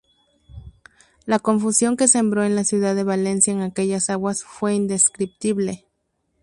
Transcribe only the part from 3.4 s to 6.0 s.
en aquellas aguas fue indescriptible.